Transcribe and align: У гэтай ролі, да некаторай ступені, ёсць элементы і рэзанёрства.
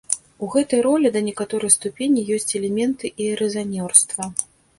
У 0.45 0.47
гэтай 0.53 0.79
ролі, 0.87 1.11
да 1.15 1.21
некаторай 1.27 1.73
ступені, 1.75 2.25
ёсць 2.37 2.57
элементы 2.61 3.13
і 3.27 3.29
рэзанёрства. 3.45 4.23